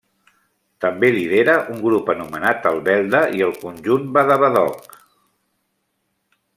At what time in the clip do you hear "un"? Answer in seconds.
1.75-1.83